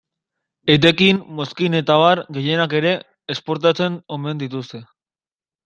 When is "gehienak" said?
2.39-2.75